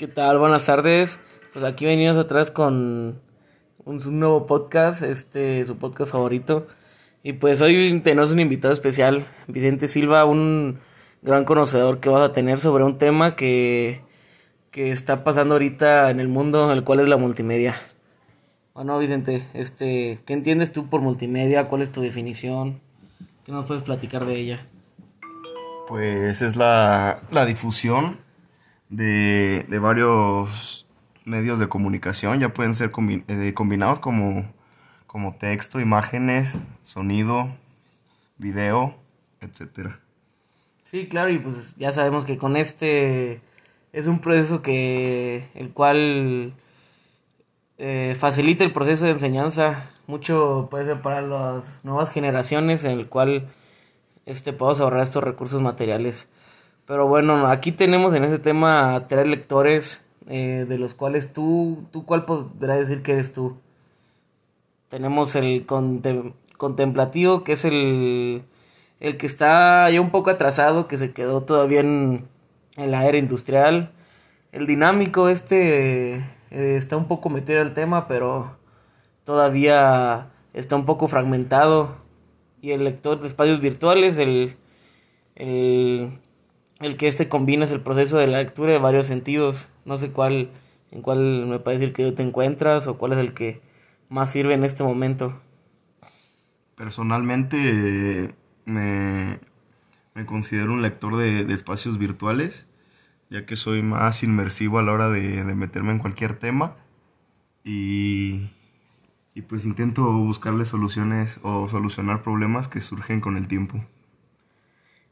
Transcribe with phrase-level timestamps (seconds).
[0.00, 0.38] ¿Qué tal?
[0.38, 1.20] Buenas tardes.
[1.52, 3.20] Pues aquí venimos atrás con
[3.84, 6.66] un, nuevo podcast, este, su podcast favorito.
[7.22, 10.80] Y pues hoy tenemos un invitado especial, Vicente Silva, un
[11.20, 14.00] gran conocedor que vas a tener sobre un tema que,
[14.70, 17.76] que está pasando ahorita en el mundo, el cual es la multimedia.
[18.72, 21.68] Bueno, Vicente, este, ¿qué entiendes tú por multimedia?
[21.68, 22.80] ¿Cuál es tu definición?
[23.44, 24.66] ¿Qué nos puedes platicar de ella?
[25.88, 28.29] Pues es la, la difusión
[28.90, 30.86] de, de, varios
[31.24, 32.90] medios de comunicación, ya pueden ser
[33.28, 34.52] eh, combinados como,
[35.06, 37.56] como texto, imágenes, sonido,
[38.36, 38.96] video,
[39.40, 40.00] etcétera.
[40.82, 43.40] Sí, claro, y pues ya sabemos que con este
[43.92, 46.54] es un proceso que el cual
[47.78, 53.08] eh, facilita el proceso de enseñanza mucho puede ser para las nuevas generaciones en el
[53.08, 53.48] cual
[54.26, 56.28] este podemos ahorrar estos recursos materiales
[56.90, 62.04] pero bueno, aquí tenemos en este tema tres lectores, eh, de los cuales tú, tú,
[62.04, 63.56] ¿cuál podrás decir que eres tú?
[64.88, 65.66] Tenemos el
[66.56, 68.42] contemplativo, que es el,
[68.98, 72.26] el que está ya un poco atrasado, que se quedó todavía en,
[72.76, 73.92] la era industrial.
[74.50, 78.56] El dinámico, este, eh, está un poco metido al tema, pero
[79.22, 81.98] todavía está un poco fragmentado.
[82.60, 84.56] Y el lector de espacios virtuales, el,
[85.36, 86.18] el
[86.80, 89.68] el que este es el proceso de la lectura de varios sentidos.
[89.84, 90.50] No sé cuál,
[90.90, 93.60] en cuál me parece decir que te encuentras o cuál es el que
[94.08, 95.38] más sirve en este momento.
[96.76, 99.38] Personalmente me,
[100.24, 102.66] considero un lector de, espacios virtuales,
[103.28, 106.76] ya que soy más inmersivo a la hora de, meterme en cualquier tema
[107.62, 108.50] y,
[109.34, 113.84] y pues intento buscarle soluciones o solucionar problemas que surgen con el tiempo.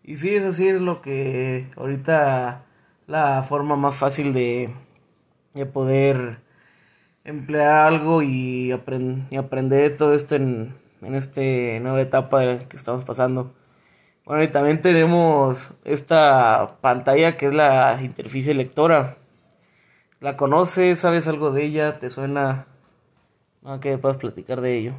[0.09, 2.65] Y sí, eso sí es lo que ahorita
[3.07, 4.75] la forma más fácil de,
[5.53, 6.39] de poder
[7.25, 8.73] emplear algo y,
[9.31, 11.43] y aprender todo esto en, en esta
[11.83, 13.53] nueva etapa que estamos pasando.
[14.25, 19.19] Bueno, y también tenemos esta pantalla que es la interfaz lectora.
[20.21, 21.01] ¿La conoces?
[21.01, 21.99] ¿Sabes algo de ella?
[21.99, 22.67] ¿Te suena?
[23.61, 23.79] ¿No?
[23.79, 24.95] ¿Qué puedes platicar de ello?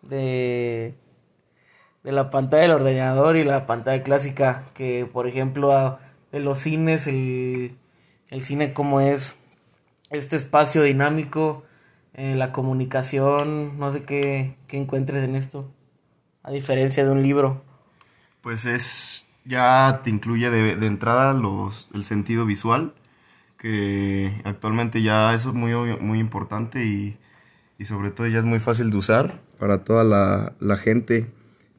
[0.00, 0.94] De
[2.02, 5.98] de la pantalla del ordenador y la pantalla clásica, que por ejemplo
[6.32, 7.76] de los cines, el,
[8.28, 9.36] el cine como es
[10.10, 11.64] este espacio dinámico,
[12.14, 15.70] eh, la comunicación, no sé qué, qué encuentres en esto,
[16.42, 17.62] a diferencia de un libro.
[18.40, 22.94] Pues es, ya te incluye de, de entrada los, el sentido visual,
[23.58, 27.16] que actualmente ya eso es muy, muy importante y,
[27.78, 31.30] y sobre todo ya es muy fácil de usar para toda la, la gente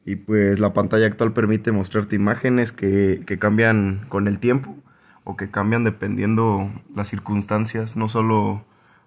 [0.04, 4.76] y pues la pantalla actual permite mostrarte imágenes que, que cambian con el tiempo
[5.24, 8.64] o que cambian dependiendo las circunstancias, no solo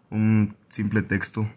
[0.09, 1.47] un simple texto.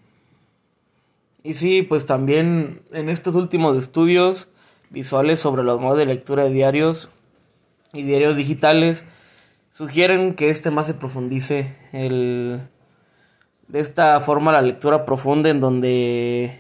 [1.43, 4.49] Y sí, pues también en estos últimos estudios
[4.91, 7.11] visuales sobre los modos de lectura de diarios
[7.93, 9.05] y diarios digitales
[9.71, 12.61] sugieren que este más se profundice el
[13.69, 16.60] de esta forma la lectura profunda en donde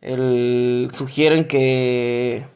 [0.00, 2.46] el, sugieren que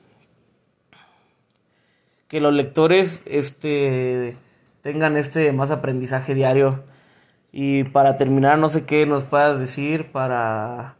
[2.30, 4.36] que los lectores este
[4.82, 6.84] tengan este más aprendizaje diario.
[7.52, 10.96] Y para terminar no sé qué nos puedas decir para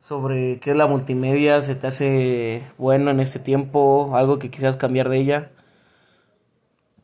[0.00, 4.76] sobre qué es la multimedia se te hace bueno en este tiempo algo que quisieras
[4.76, 5.50] cambiar de ella.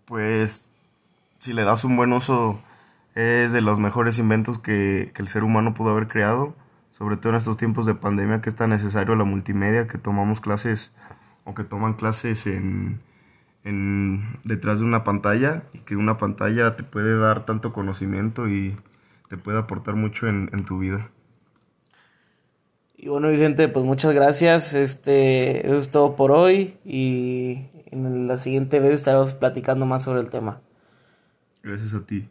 [0.05, 0.71] Pues
[1.39, 2.61] si le das un buen uso
[3.15, 6.55] es de los mejores inventos que, que el ser humano pudo haber creado
[7.01, 10.39] sobre todo en estos tiempos de pandemia que es tan necesario la multimedia, que tomamos
[10.43, 10.93] clases
[11.45, 13.01] o que toman clases en,
[14.45, 18.77] detrás de una pantalla y que una pantalla te puede dar tanto conocimiento y
[19.31, 21.11] te puede aportar mucho en, en tu vida.
[22.99, 24.75] Y bueno, Vicente, pues muchas gracias.
[24.75, 30.21] Este, eso es todo por hoy y en la siguiente vez estaremos platicando más sobre
[30.21, 30.61] el tema.
[31.63, 32.29] Gracias a ti.